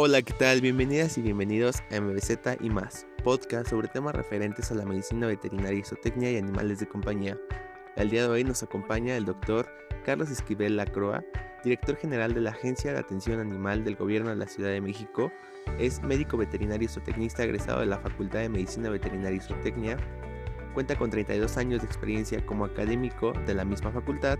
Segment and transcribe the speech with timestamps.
[0.00, 0.60] Hola, ¿qué tal?
[0.60, 5.84] Bienvenidas y bienvenidos a MBZ y más, podcast sobre temas referentes a la medicina veterinaria,
[5.84, 7.36] zootecnia y animales de compañía.
[7.96, 9.68] El día de hoy nos acompaña el doctor
[10.04, 11.24] Carlos Esquivel Lacroa,
[11.64, 15.32] director general de la Agencia de Atención Animal del Gobierno de la Ciudad de México.
[15.80, 19.96] Es médico veterinario y zootecnista egresado de la Facultad de Medicina Veterinaria y Zootecnia.
[20.74, 24.38] Cuenta con 32 años de experiencia como académico de la misma facultad.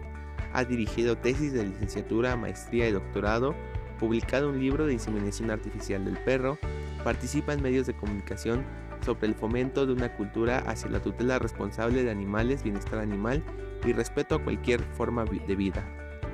[0.52, 3.56] Ha dirigido tesis de licenciatura, maestría y doctorado
[3.98, 6.58] publicado un libro de inseminación artificial del perro,
[7.04, 8.64] participa en medios de comunicación
[9.04, 13.42] sobre el fomento de una cultura hacia la tutela responsable de animales, bienestar animal
[13.84, 15.84] y respeto a cualquier forma de vida.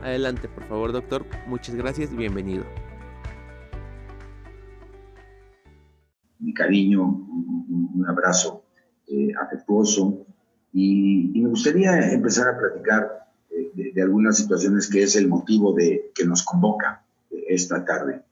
[0.02, 1.26] Adelante, por favor, doctor.
[1.46, 2.64] Muchas gracias y bienvenido.
[6.38, 8.64] Mi cariño, un, abrazo
[9.06, 10.26] eh, afectuoso
[10.72, 15.72] y, me gustaría empezar a platicar eh, de, de, algunas situaciones que es el motivo
[15.72, 17.03] de que nos convoca
[17.54, 18.22] esta tarde.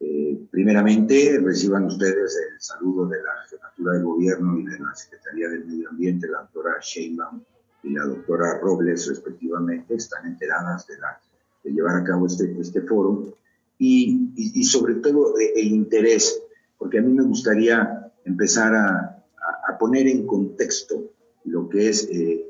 [0.00, 5.48] Eh, primeramente, reciban ustedes el saludo de la Jefatura de Gobierno y de la Secretaría
[5.48, 7.42] del Medio Ambiente, la doctora Sheinbaum
[7.82, 11.20] y la doctora Robles, respectivamente, están enteradas de, la,
[11.64, 13.34] de llevar a cabo este, este foro
[13.78, 16.42] y, y, sobre todo el interés,
[16.76, 19.24] porque a mí me gustaría empezar a,
[19.68, 21.12] a, poner en contexto
[21.44, 22.44] lo que es eh,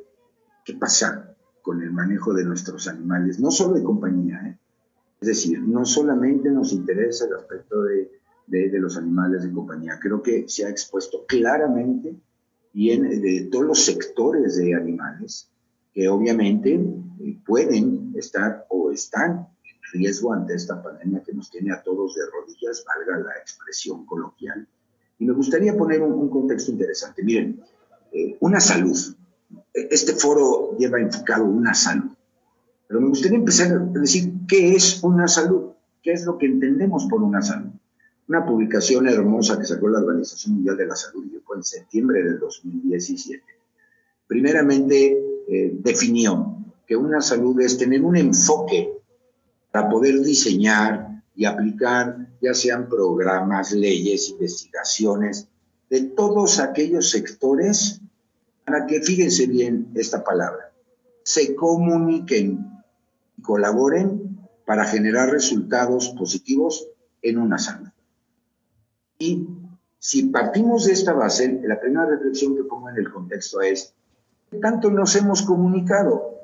[0.64, 4.58] qué pasa con el manejo de nuestros animales, no solo de compañía, ¿eh?
[5.20, 8.10] Es decir, no solamente nos interesa el aspecto de,
[8.78, 12.14] los animales de compañía, creo que se ha expuesto claramente
[12.72, 15.50] y en de todos los sectores de animales
[15.92, 21.72] que obviamente eh, pueden estar o están en riesgo ante esta pandemia que nos tiene
[21.72, 24.66] a todos de rodillas, valga la expresión coloquial.
[25.18, 27.24] Y me gustaría poner un, contexto interesante.
[27.24, 27.60] Miren,
[28.12, 28.96] eh, una salud.
[29.74, 32.12] Este foro lleva enfocado una salud.
[32.88, 35.72] Pero me gustaría empezar a decir qué es una salud,
[36.02, 37.70] qué es lo que entendemos por una salud.
[38.28, 42.22] Una publicación hermosa que sacó la Organización Mundial de la Salud, y fue en septiembre
[42.24, 43.42] del 2017.
[44.26, 46.56] Primeramente eh, definió
[46.86, 48.90] que una salud es tener un enfoque
[49.70, 55.46] para poder diseñar y aplicar ya sean programas, leyes, investigaciones,
[55.90, 58.00] de todos aquellos sectores
[58.64, 60.72] para que, fíjense bien esta palabra,
[61.22, 62.77] se comuniquen
[63.42, 66.88] colaboren para generar resultados positivos
[67.22, 67.88] en una salud.
[69.18, 69.48] Y
[69.98, 73.94] si partimos de esta base, la primera reflexión que pongo en el contexto es,
[74.50, 76.38] ¿qué tanto nos hemos comunicado?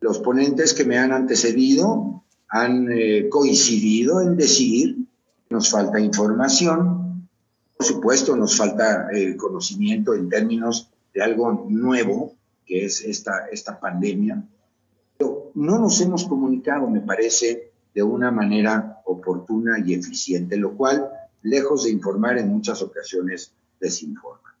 [0.00, 4.96] Los ponentes que me han antecedido han eh, coincidido en decir
[5.50, 7.28] nos falta información,
[7.76, 12.34] por supuesto nos falta el conocimiento en términos de algo nuevo,
[12.64, 14.44] que es esta, esta pandemia,
[15.60, 21.10] no nos hemos comunicado, me parece, de una manera oportuna y eficiente, lo cual,
[21.42, 24.56] lejos de informar en muchas ocasiones, desinforma.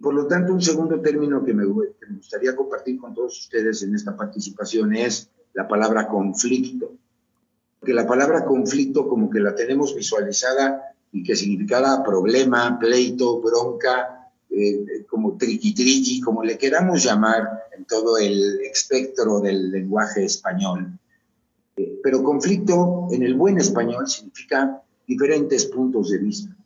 [0.00, 4.16] Por lo tanto, un segundo término que me, gustaría compartir con todos ustedes en esta
[4.16, 6.92] participación es la palabra conflicto.
[7.84, 14.19] Que la palabra conflicto como que la tenemos visualizada y que significara problema, pleito, bronca,
[14.50, 20.98] eh, como triqui como le queramos llamar en todo el espectro del lenguaje español.
[21.76, 26.56] Eh, pero conflicto en el buen español significa diferentes puntos de vista.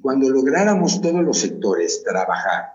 [0.00, 2.72] Cuando lográramos todos los sectores trabajar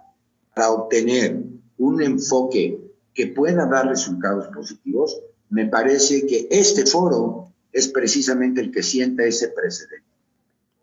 [0.53, 1.44] para obtener
[1.79, 2.79] un enfoque
[3.13, 5.19] que pueda dar resultados positivos,
[5.50, 10.06] me parece que este foro es precisamente el que sienta ese precedente,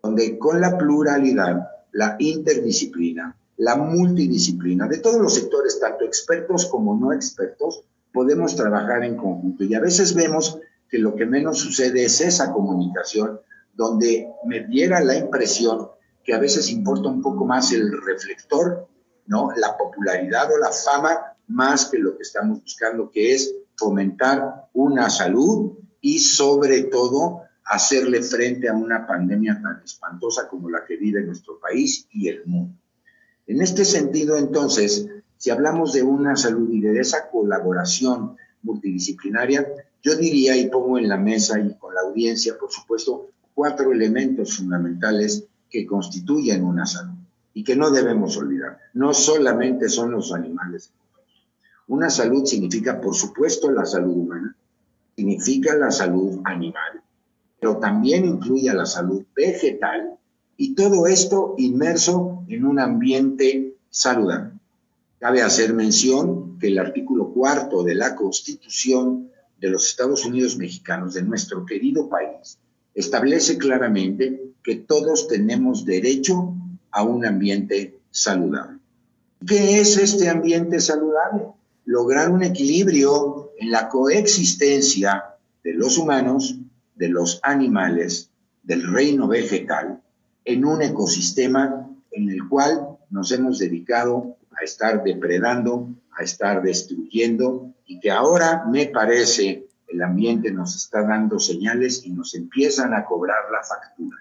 [0.01, 6.95] donde con la pluralidad la interdisciplina, la multidisciplina de todos los sectores, tanto expertos como
[6.95, 9.63] no expertos, podemos trabajar en conjunto.
[9.63, 13.39] Y a veces vemos que lo que menos sucede es esa comunicación,
[13.73, 15.87] donde me diera la impresión
[16.23, 18.87] que a veces importa un poco más el reflector,
[19.25, 19.49] ¿no?
[19.55, 25.09] La popularidad o la fama, más que lo que estamos buscando, que es fomentar una
[25.09, 31.23] salud y sobre todo hacerle frente a una pandemia tan espantosa como la que vive
[31.23, 32.75] nuestro país y el mundo.
[33.45, 35.07] En este sentido, entonces,
[35.37, 39.67] si hablamos de una salud y de esa colaboración multidisciplinaria,
[40.01, 44.57] yo diría y pongo en la mesa y con la audiencia, por supuesto, cuatro elementos
[44.57, 47.15] fundamentales que constituyen una salud
[47.53, 48.79] y que no debemos olvidar.
[48.93, 50.91] No solamente son los animales.
[51.87, 54.55] Una salud significa, por supuesto, la salud humana,
[55.15, 57.01] significa la salud animal,
[57.59, 60.17] pero también incluye a la salud vegetal
[60.57, 64.53] y todo esto inmerso en un ambiente saludable.
[65.19, 71.15] Cabe hacer mención que el artículo cuarto de la Constitución de los Estados Unidos mexicanos,
[71.15, 72.59] de nuestro querido país,
[72.93, 76.53] establece claramente que todos tenemos derecho
[76.91, 78.79] a un ambiente saludable.
[79.45, 81.47] ¿Qué es este ambiente saludable?
[81.85, 85.23] Lograr un equilibrio en la coexistencia
[85.63, 86.59] de los humanos,
[86.97, 88.31] de los animales,
[88.63, 90.01] del reino vegetal,
[90.43, 97.73] en un ecosistema en el cual nos hemos dedicado a estar depredando, a estar destruyendo
[97.85, 103.05] y que ahora me parece el ambiente nos está dando señales y nos empiezan a
[103.05, 104.17] cobrar la factura.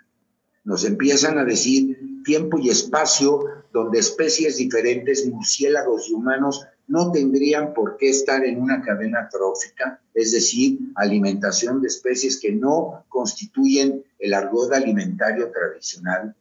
[0.64, 7.74] Nos empiezan a decir tiempo y espacio donde especies diferentes, murciélagos y humanos, no tendrían
[7.74, 14.04] por qué estar en una cadena trófica, es decir, alimentación de especies que no constituyen
[14.18, 16.34] el argot alimentario tradicional.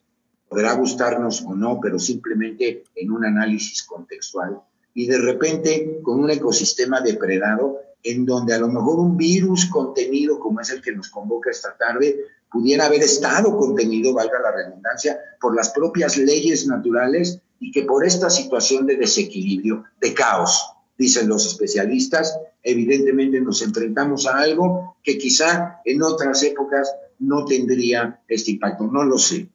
[0.48, 4.62] Podrá gustarnos o no, pero simplemente en un análisis contextual.
[4.94, 10.40] Y de repente, con un ecosistema depredado, en donde a lo mejor un virus contenido,
[10.40, 12.20] como es el que nos convoca esta tarde,
[12.52, 18.06] pudiera haber estado contenido, valga la redundancia, por las propias leyes naturales y que por
[18.06, 20.64] esta situación de desequilibrio, de caos,
[20.98, 28.22] dicen los especialistas, evidentemente nos enfrentamos a algo que quizá en otras épocas no tendría
[28.28, 29.50] este impacto, no lo sé,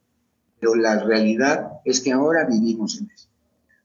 [0.59, 3.29] pero la realidad es que ahora vivimos en eso.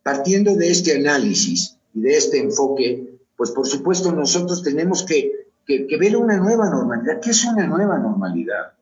[0.04, 5.32] Partiendo de este análisis y de este enfoque, pues por supuesto nosotros tenemos que,
[5.68, 7.20] ver una nueva normalidad.
[7.20, 8.74] ¿Qué es una nueva normalidad?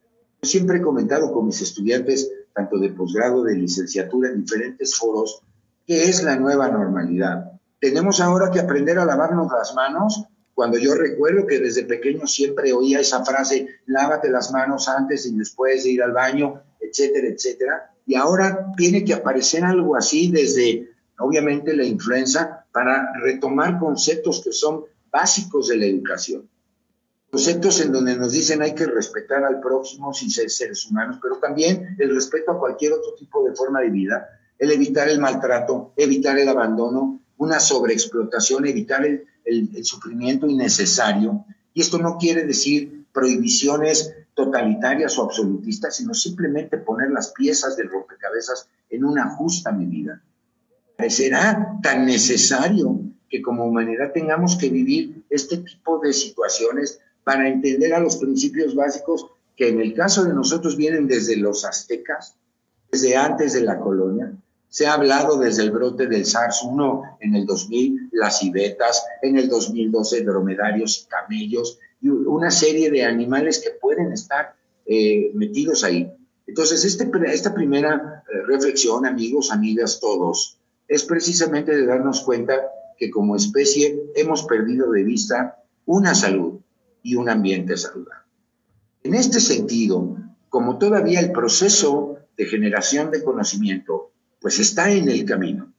[0.41, 5.41] Yo siempre he comentado con mis estudiantes, tanto de posgrado, de licenciatura, en diferentes foros,
[5.85, 7.51] qué es la nueva normalidad.
[7.79, 10.25] Tenemos ahora que aprender a lavarnos las manos.
[10.53, 15.35] Cuando yo recuerdo que desde pequeño siempre oía esa frase, lávate las manos antes y
[15.35, 17.91] después de ir al baño, etcétera, etcétera.
[18.05, 24.51] Y ahora tiene que aparecer algo así desde, obviamente, la influenza, para retomar conceptos que
[24.51, 26.49] son básicos de la educación.
[27.33, 31.37] Conceptos en donde nos dicen hay que respetar al próximo sin ser seres humanos, pero
[31.37, 35.93] también el respeto a cualquier otro tipo de forma de vida, el evitar el maltrato,
[35.97, 41.45] evitar el abandono, una sobreexplotación, evitar el, el sufrimiento innecesario.
[41.73, 47.89] Y esto no quiere decir prohibiciones totalitarias o absolutistas, sino simplemente poner las piezas del
[47.89, 50.21] rompecabezas en una justa medida
[51.09, 57.93] será tan necesario que como humanidad tengamos que vivir este tipo de situaciones para entender
[57.93, 62.35] a los principios básicos que en el caso de nosotros vienen desde los aztecas,
[62.91, 64.33] desde antes de la colonia.
[64.69, 69.47] Se ha hablado desde el brote del SARS-1 en el 2000, las civetas, en el
[69.47, 74.55] 2012 dromedarios y camellos, y una serie de animales que pueden estar
[74.85, 76.11] eh, metidos ahí.
[76.47, 82.55] Entonces, este, esta primera eh, reflexión, amigos, amigas, todos, es precisamente de darnos cuenta
[82.97, 86.52] que como especie hemos perdido de vista una salud
[87.03, 88.23] y un ambiente saludable.
[89.03, 90.17] En este sentido,
[90.49, 95.71] como todavía el proceso de generación de conocimiento pues está en el camino,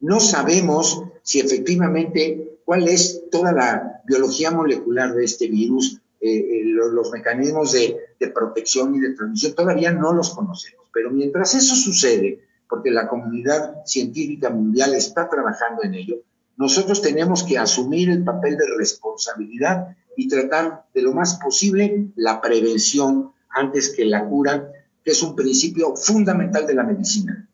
[0.00, 6.62] no sabemos si efectivamente cuál es toda la biología molecular de este virus, eh, eh,
[6.64, 10.86] los, mecanismos de, de protección y de transmisión, todavía no los conocemos.
[10.92, 16.16] Pero mientras eso sucede, porque la comunidad científica mundial está trabajando en ello,
[16.56, 22.40] nosotros tenemos que asumir el papel de responsabilidad y tratar de lo más posible la
[22.40, 24.70] prevención antes que la cura,
[25.04, 27.48] que es un principio fundamental de la medicina,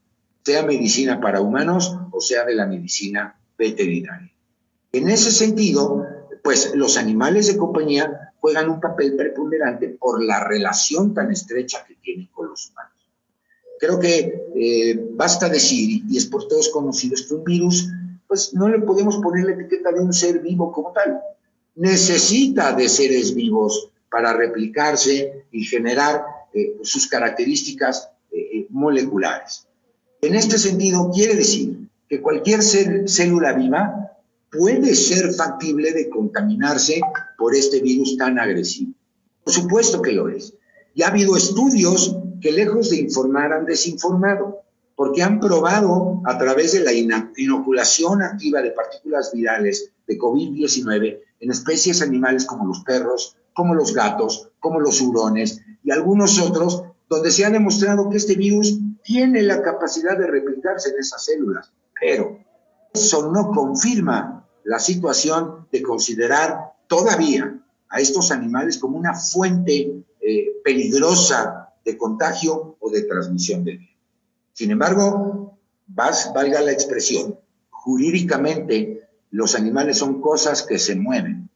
[0.45, 4.33] sea medicina para humanos o sea de la medicina veterinaria.
[4.93, 6.07] En ese sentido,
[6.43, 11.97] pues los animales de compañía juegan un papel preponderante por la relación tan estrecha que
[11.97, 12.93] tienen con los humanos.
[13.79, 17.89] Creo que eh, basta decir, y es por todos conocido, que un virus,
[18.27, 21.21] pues no le podemos poner la etiqueta de un ser vivo como tal.
[21.79, 29.67] Necesita de seres vivos para replicarse y generar eh, sus características eh, moleculares.
[30.21, 31.77] En este sentido, quiere decir
[32.09, 34.17] que cualquier célula viva
[34.51, 37.01] puede ser factible de contaminarse
[37.37, 38.95] por este virus tan agresivo.
[39.45, 40.55] Por supuesto que lo es.
[40.97, 44.63] Ya ha habido estudios que lejos de informar han desinformado,
[44.97, 51.51] porque han probado a través de la inoculación activa de partículas virales de COVID-19 en
[51.51, 57.31] especies animales como los perros, como los gatos, como los hurones y algunos otros, donde
[57.31, 61.73] se ha demostrado que este virus tiene la capacidad de replicarse en esas células.
[62.01, 62.39] Pero
[62.93, 70.47] eso no confirma la situación de considerar todavía a estos animales como una fuente eh,
[70.63, 73.97] peligrosa de contagio o de transmisión del virus.
[74.53, 77.39] Sin embargo, valga la expresión,
[77.71, 81.49] jurídicamente los animales son cosas que se mueven.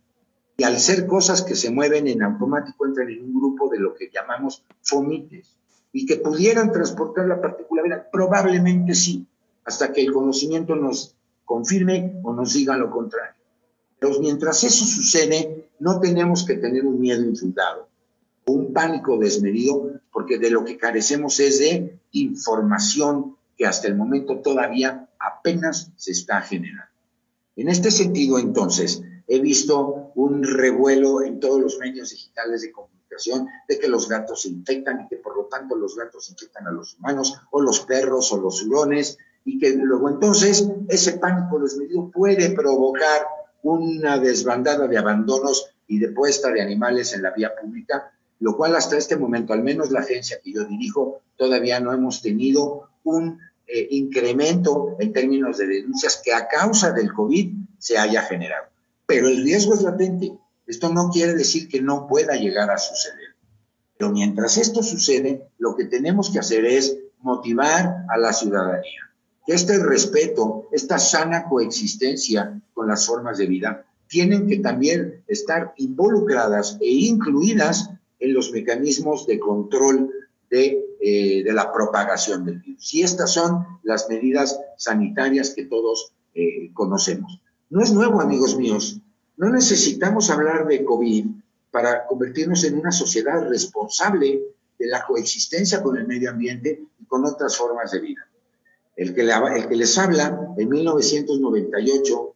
[0.57, 3.95] Y al ser cosas que se mueven en automático, entran en un grupo de lo
[3.95, 5.57] que llamamos fomites.
[5.93, 9.27] Y que pudieran transportar la partícula viral, probablemente sí,
[9.65, 11.15] hasta que el conocimiento nos
[11.45, 13.35] confirme o nos diga lo contrario.
[13.99, 17.89] Pero mientras eso sucede, no tenemos que tener un miedo infundado
[18.47, 24.41] un pánico desmedido, porque de lo que carecemos es de información que hasta el momento
[24.41, 26.92] todavía apenas se está generando.
[27.57, 33.47] En este sentido, entonces, he visto un revuelo en todos los medios digitales de comunicación
[33.69, 36.73] de que los gatos se infectan y que por lo tanto los gatos infectan a
[36.73, 42.11] los humanos o los perros o los hurones y que luego entonces ese pánico desmedido
[42.11, 43.23] puede provocar
[43.63, 48.75] una desbandada de abandonos y de puesta de animales en la vía pública, lo cual
[48.77, 53.39] hasta este momento, al menos la agencia que yo dirijo, todavía no hemos tenido un
[53.75, 58.67] eh, incremento en términos de denuncias que a causa del COVID se haya generado.
[59.07, 60.33] Pero el riesgo es latente.
[60.67, 63.35] Esto no quiere decir que no pueda llegar a suceder.
[63.97, 69.13] Pero mientras esto sucede, lo que tenemos que hacer es motivar a la ciudadanía
[69.47, 75.73] que este respeto, esta sana coexistencia con las formas de vida, tienen que también estar
[75.79, 80.11] involucradas e incluidas en los mecanismos de control
[80.51, 82.95] de, eh, la propagación del virus.
[82.95, 87.41] Y estas son las medidas sanitarias que todos eh, conocemos.
[87.71, 89.01] No es nuevo, amigos míos.
[89.37, 91.27] No necesitamos hablar de COVID
[91.73, 94.43] para convertirnos en una sociedad responsable
[94.79, 98.29] de la coexistencia con el medio ambiente y con otras formas de vida.
[98.95, 102.35] El que, el que les habla en 1998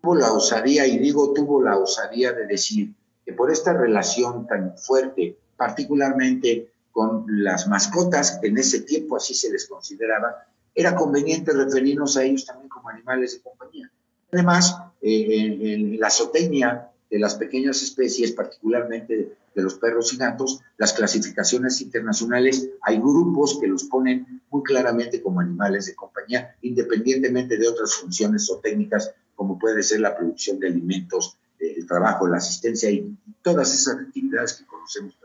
[0.00, 2.92] tuvo la osadía, y digo tuvo la osadía de decir
[3.24, 6.69] que por esta relación tan fuerte, particularmente
[7.00, 12.44] con las mascotas, en ese tiempo así se les consideraba, era conveniente referirnos a ellos
[12.44, 13.90] también como animales de compañía.
[14.30, 20.60] Además, eh, en, la zootecnia de las pequeñas especies, particularmente de los perros y gatos,
[20.76, 27.56] las clasificaciones internacionales, hay grupos que los ponen muy claramente como animales de compañía, independientemente
[27.56, 32.36] de otras funciones o técnicas, como puede ser la producción de alimentos, el trabajo, la
[32.36, 35.19] asistencia y todas esas actividades que conocemos.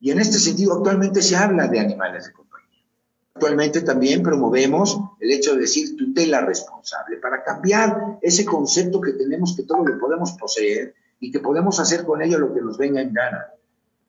[0.00, 2.50] Y en este sentido, actualmente se habla de animales de compañía.
[3.34, 9.54] Actualmente también promovemos el hecho de decir tutela responsable para cambiar ese concepto que tenemos
[9.54, 13.00] que todo lo podemos poseer y que podemos hacer con ello lo que nos venga
[13.00, 13.46] en gana.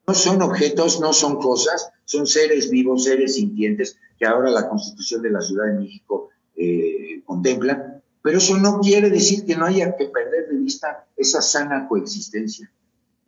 [0.06, 5.22] No son objetos, no son cosas, son seres vivos, seres sintientes que ahora la Constitución
[5.22, 9.96] de la Ciudad de México eh, contempla, pero eso no quiere decir que no haya
[9.96, 12.70] que perder de vista esa sana coexistencia,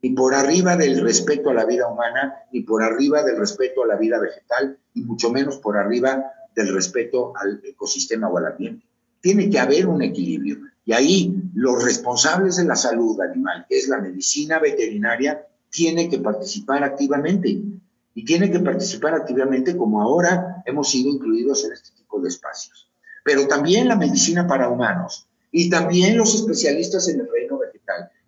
[0.04, 3.86] ni por arriba del respeto a la vida humana, ni por arriba del respeto a
[3.86, 8.84] la vida vegetal, y mucho menos por arriba del respeto al ecosistema o al ambiente.
[9.22, 10.58] Tiene que haber un equilibrio.
[10.84, 16.18] Y ahí los responsables de la salud animal, que es la medicina veterinaria, tiene que
[16.18, 17.62] participar activamente.
[18.14, 22.90] Y tiene que participar activamente como ahora hemos sido incluidos en este tipo de espacios.
[23.24, 27.58] Pero también la medicina para humanos y también los especialistas en el reino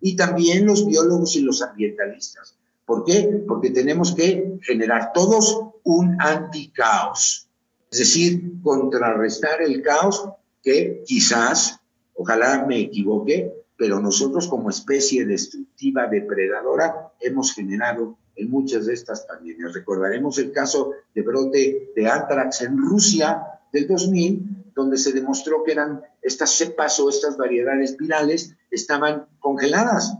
[0.07, 2.55] y también los biólogos y los ambientalistas.
[2.85, 3.43] ¿Por qué?
[3.47, 7.47] Porque tenemos que generar todos un anticaos,
[7.91, 10.29] es decir, contrarrestar el caos
[10.61, 11.79] que quizás
[12.19, 19.21] Ojalá me equivoque, pero nosotros como especie destructiva depredadora hemos generado en muchas de estas
[19.21, 19.73] pandemias.
[19.73, 25.73] Recordaremos el caso de brote de anthrax en Rusia del 2000, donde se demostró que
[25.73, 30.15] eran estas cepas o estas variedades virales estaban congeladas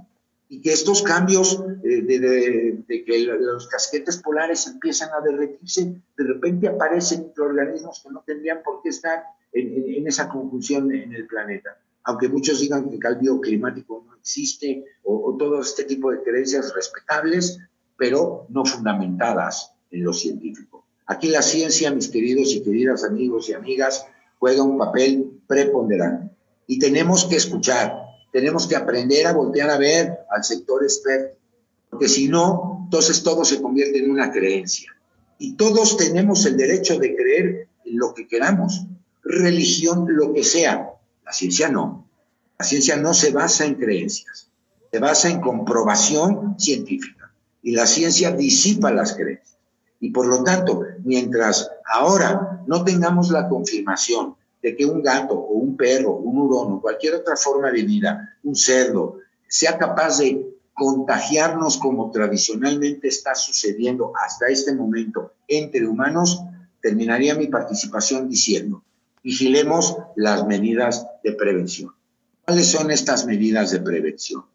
[0.50, 6.68] y que estos cambios eh, de, que los casquetes polares empiezan a derretirse, de repente
[6.68, 9.24] aparecen microorganismos que no tendrían por qué estar
[9.54, 14.86] en esa conjunción en el planeta aunque muchos digan que el cambio climático no existe,
[15.04, 17.60] o, todo este tipo de creencias respetables,
[17.98, 20.86] pero no fundamentadas en lo científico.
[21.06, 24.08] Aquí la ciencia, mis queridos y queridas amigos y amigas,
[24.40, 26.36] juega un papel preponderante.
[26.68, 27.94] Y tenemos que escuchar,
[28.32, 31.38] tenemos que aprender a voltear a ver al sector experto,
[31.90, 34.92] porque si no, entonces todo se convierte en una creencia.
[35.40, 38.86] Y todos tenemos el derecho de creer en lo que queramos,
[39.24, 40.94] religión, lo que sea,
[41.26, 42.08] la ciencia no.
[42.60, 44.50] La ciencia no se basa en creencias,
[44.92, 47.32] se basa en comprobación científica.
[47.62, 49.57] Y la ciencia disipa las creencias.
[50.00, 55.54] Y por lo tanto, mientras ahora no tengamos la confirmación de que un gato o
[55.54, 60.58] un perro, un hurón o cualquier otra forma de vida, un cerdo, sea capaz de
[60.74, 66.42] contagiarnos como tradicionalmente está sucediendo hasta este momento entre humanos,
[66.82, 68.84] terminaría mi participación diciendo,
[69.24, 71.94] vigilemos las medidas de prevención.
[72.46, 74.46] ¿Cuáles son estas medidas de prevención?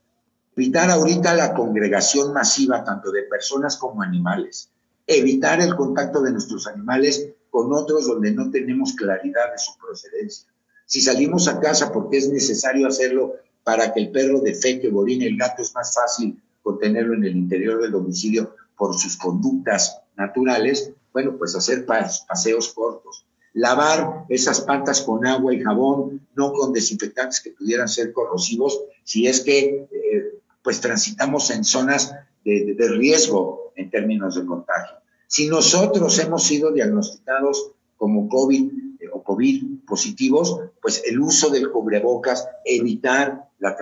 [0.57, 4.71] Evitar ahorita la congregación masiva tanto de personas como animales.
[5.07, 10.49] Evitar el contacto de nuestros animales con otros donde no tenemos claridad de su procedencia.
[10.87, 15.27] Si salimos a casa porque es necesario hacerlo para que el perro defeque o orine,
[15.27, 20.93] el gato es más fácil contenerlo en el interior del domicilio por sus conductas naturales,
[21.13, 23.27] bueno, pues hacer paseos cortos.
[23.53, 29.27] Lavar esas patas con agua y jabón, no con desinfectantes que pudieran ser corrosivos, si
[29.27, 34.97] es que eh, pues transitamos en zonas de, de riesgo en términos de contagio.
[35.27, 41.71] Si nosotros hemos sido diagnosticados como COVID eh, o COVID positivos, pues el uso del
[41.71, 43.77] cubrebocas, evitar la,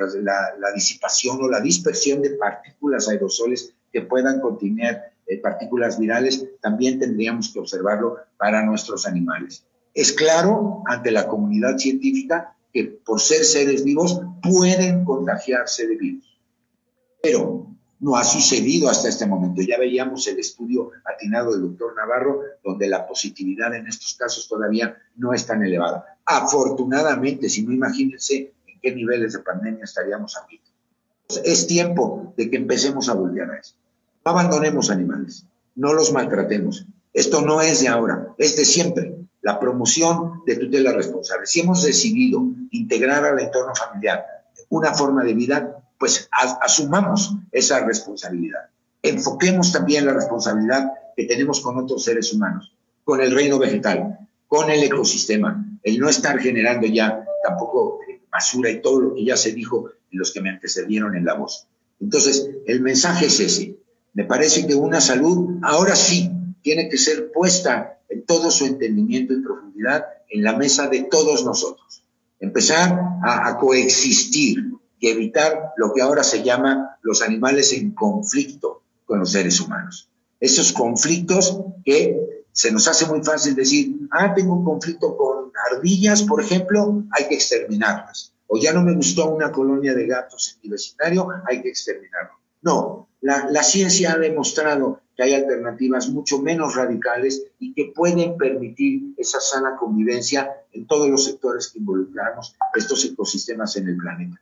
[0.59, 6.99] la, disipación o la dispersión de partículas aerosoles que puedan contener eh, partículas virales, también
[6.99, 9.65] tendríamos que observarlo para nuestros animales.
[9.95, 16.39] Es claro ante la comunidad científica que por ser seres vivos pueden contagiarse de virus.
[17.23, 17.67] Pero
[18.01, 19.61] no ha sucedido hasta este momento.
[19.63, 24.97] Ya veíamos el estudio atinado del doctor Navarro, donde la positividad en estos casos todavía
[25.17, 26.19] no es tan elevada.
[26.25, 30.61] Afortunadamente, si no imagínense en qué niveles de pandemia estaríamos aquí.
[31.45, 33.75] Es tiempo de que empecemos a volver a eso.
[34.25, 35.45] No abandonemos animales,
[35.77, 36.87] no los maltratemos.
[37.13, 39.17] Esto no es de ahora, es de siempre.
[39.43, 41.47] La promoción de tutela responsable.
[41.47, 44.25] Si hemos decidido integrar al entorno familiar
[44.69, 46.31] una forma de vida, pues
[46.63, 48.71] asumamos esa responsabilidad.
[49.03, 52.73] Enfoquemos también la responsabilidad que tenemos con otros seres humanos,
[53.05, 58.01] con el reino vegetal, con el ecosistema, el no estar generando ya tampoco
[58.33, 61.35] basura y todo lo que ya se dijo en los que me antecedieron en la
[61.35, 61.67] voz.
[62.01, 63.77] Entonces, el mensaje es ese.
[64.15, 66.31] Me parece que una salud ahora sí
[66.63, 71.45] tiene que ser puesta en todo su entendimiento y profundidad en la mesa de todos
[71.45, 72.03] nosotros.
[72.39, 79.19] Empezar a coexistir y evitar lo que ahora se llama los animales en conflicto con
[79.19, 80.09] los seres humanos.
[80.39, 86.23] Esos conflictos que se nos hace muy fácil decir, ah, tengo un conflicto con ardillas,
[86.23, 88.33] por ejemplo, hay que exterminarlas.
[88.47, 92.33] O ya no me gustó una colonia de gatos en mi vecindario, hay que exterminarlo.
[92.63, 99.15] No, la, ciencia ha demostrado que hay alternativas mucho menos radicales y que pueden permitir
[99.17, 104.41] esa sana convivencia en todos los sectores que involucramos estos ecosistemas en el planeta.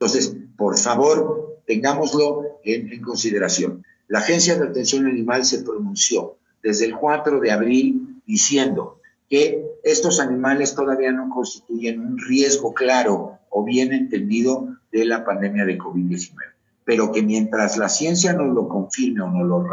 [0.00, 3.84] Entonces, por favor, tengámoslo en, consideración.
[4.08, 10.18] La Agencia de Atención Animal se pronunció desde el 4 de abril diciendo que estos
[10.18, 16.50] animales todavía no constituyen un riesgo claro o bien entendido de la pandemia de COVID-19
[16.90, 19.64] pero que mientras la ciencia nos lo confirme o nos lo,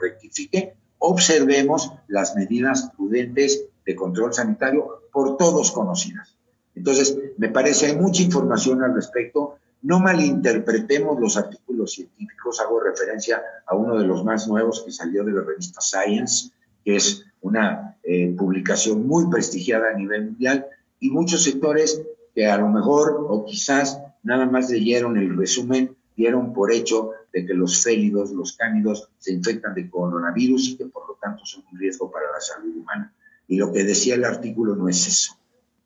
[0.00, 6.36] rectifique, observemos las medidas prudentes de control sanitario por todos conocidas.
[6.74, 9.56] Entonces, me parece hay mucha información al respecto.
[9.82, 12.60] No malinterpretemos los artículos científicos.
[12.60, 16.50] Hago referencia a uno de los más nuevos que salió de la revista Science,
[16.84, 20.66] que es una eh, publicación muy prestigiada a nivel mundial,
[21.00, 22.02] y muchos sectores
[22.34, 27.46] que a lo mejor o quizás nada más leyeron el resumen dieron por hecho de
[27.46, 31.64] que los félidos, los cánidos, se infectan de coronavirus y que por lo tanto son
[31.72, 33.12] un riesgo para la salud humana.
[33.48, 35.36] Y lo que decía el artículo no es eso.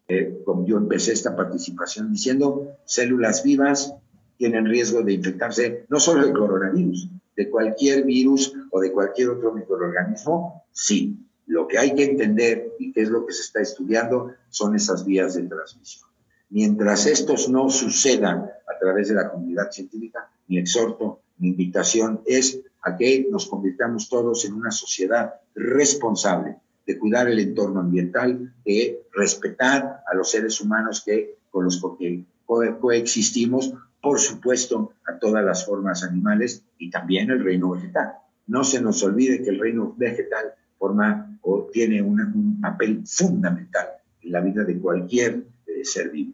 [0.08, 3.94] Eh, yo empecé esta participación diciendo, células vivas
[4.36, 9.52] tienen riesgo de infectarse no solo de coronavirus, de cualquier virus o de cualquier otro
[9.52, 11.18] microorganismo, sí.
[11.46, 15.04] Lo que hay que entender y que es lo que se está estudiando son esas
[15.04, 16.08] vías de transmisión.
[16.50, 22.60] Mientras estos no sucedan a través de la comunidad científica, mi exhorto, mi invitación es
[22.82, 29.02] a que nos convirtamos todos en una sociedad responsable de cuidar el entorno ambiental, de
[29.12, 35.66] respetar a los seres humanos que, con los que coexistimos, por supuesto, a todas las
[35.66, 38.14] formas animales y también el reino vegetal.
[38.46, 43.88] No se nos olvide que el reino vegetal forma o tiene un papel fundamental
[44.22, 45.44] en la vida de cualquier
[45.82, 46.32] ser vivo.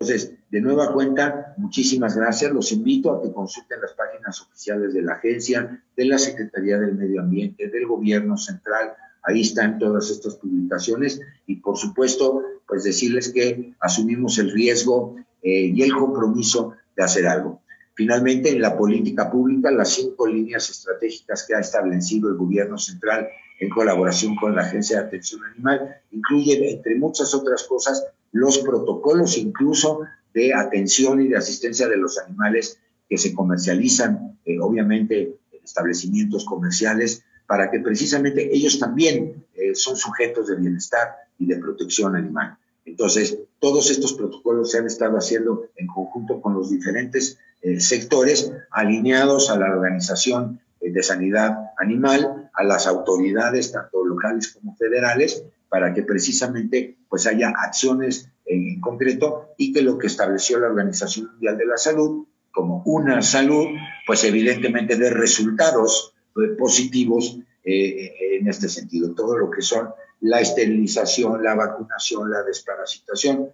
[0.00, 2.52] Entonces, de nueva cuenta, muchísimas gracias.
[2.52, 6.94] Los invito a que consulten las páginas oficiales de la agencia, de la Secretaría del
[6.94, 8.94] Medio Ambiente, del Gobierno Central.
[9.28, 15.70] Ahí están todas estas publicaciones y, por supuesto, pues decirles que asumimos el riesgo eh,
[15.74, 17.60] y el compromiso de hacer algo.
[17.92, 23.28] Finalmente, en la política pública, las cinco líneas estratégicas que ha establecido el Gobierno Central
[23.60, 29.36] en colaboración con la Agencia de Atención Animal incluyen, entre muchas otras cosas, los protocolos
[29.36, 30.00] incluso
[30.32, 32.78] de atención y de asistencia de los animales
[33.10, 39.96] que se comercializan, eh, obviamente, en establecimientos comerciales, para que precisamente ellos también eh, son
[39.96, 42.58] sujetos de bienestar y de protección animal.
[42.84, 48.52] Entonces, todos estos protocolos se han estado haciendo en conjunto con los diferentes eh, sectores
[48.70, 55.42] alineados a la Organización eh, de Sanidad Animal, a las autoridades tanto locales como federales,
[55.70, 61.30] para que precisamente pues haya acciones en, concreto y que lo que estableció la Organización
[61.32, 63.68] Mundial de la Salud como una salud,
[64.06, 67.38] pues evidentemente de resultados eh, positivos
[67.70, 69.14] en este sentido.
[69.14, 73.50] Todo lo que son la esterilización, la vacunación, la desparasitación,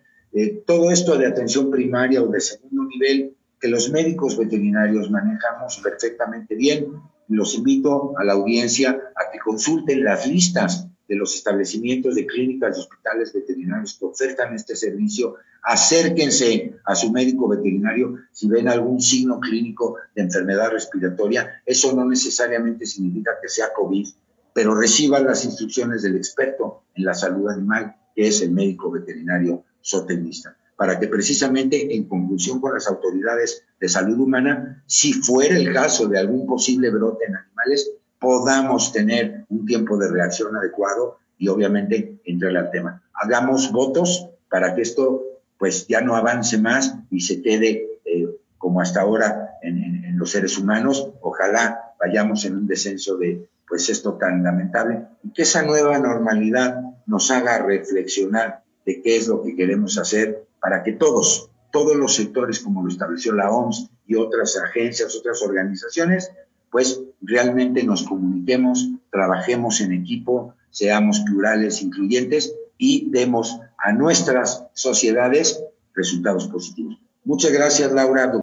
[0.67, 6.55] todo esto de atención primaria o de segundo nivel que los médicos veterinarios manejamos perfectamente
[6.55, 6.87] bien.
[7.27, 12.77] Los invito a la audiencia a que consulten las listas de los establecimientos de clínicas
[12.77, 15.37] y hospitales veterinarios que ofertan este servicio.
[15.63, 21.63] Acérquense a su médico veterinario si ven algún signo clínico de enfermedad respiratoria.
[21.65, 24.09] Eso no necesariamente significa que sea COVID,
[24.53, 29.65] pero reciban las instrucciones del experto en la salud animal, que es el médico veterinario
[29.83, 35.73] zootecnista para que precisamente en conjunción con las autoridades de salud humana, si fuera el
[35.73, 37.93] caso de algún posible brote en animales,
[38.25, 43.03] podamos tener un tiempo de reacción adecuado y obviamente entrar al tema.
[43.13, 45.23] Hagamos votos para que esto
[45.59, 50.31] pues ya no avance más y se quede eh, como hasta ahora en, en, los
[50.31, 51.11] seres humanos.
[51.21, 56.81] Ojalá vayamos en un descenso de pues esto tan lamentable y que esa nueva normalidad
[57.07, 62.15] nos haga reflexionar de qué es lo que queremos hacer para que todos, todos los
[62.15, 66.31] sectores, como lo estableció la OMS y otras agencias, otras organizaciones,
[66.75, 75.63] pues realmente nos comuniquemos, trabajemos en equipo, seamos plurales, incluyentes y demos a nuestras sociedades
[75.95, 76.99] resultados positivos.
[77.23, 78.41] Muchas gracias, Laura.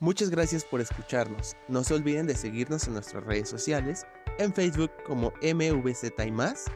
[0.00, 1.56] Muchas gracias por escucharnos.
[1.66, 4.04] No se olviden de seguirnos en nuestras redes sociales,
[4.38, 6.66] en Facebook como MVZ y más,